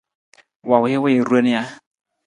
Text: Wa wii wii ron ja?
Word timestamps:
Wa 0.69 0.77
wii 0.83 0.97
wii 1.03 1.25
ron 1.29 1.47
ja? 1.53 1.61